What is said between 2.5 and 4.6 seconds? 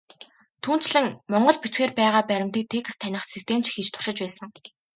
текст таних систем ч хийж туршиж байсан.